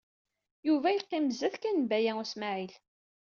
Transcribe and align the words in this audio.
Yuba 0.67 0.89
yeqqim 0.91 1.25
zdat 1.37 1.55
kan 1.61 1.77
n 1.83 1.87
Baya 1.89 2.13
U 2.21 2.23
Smaɛil. 2.31 2.73